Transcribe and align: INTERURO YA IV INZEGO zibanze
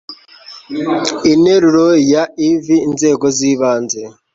INTERURO 1.33 1.87
YA 2.11 2.23
IV 2.49 2.65
INZEGO 2.87 3.25
zibanze 3.37 4.01